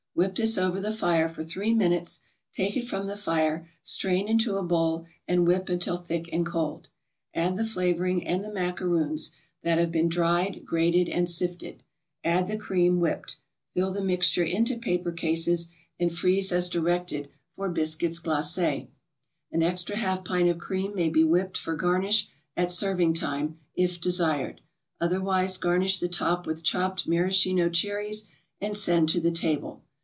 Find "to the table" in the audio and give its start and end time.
29.09-29.83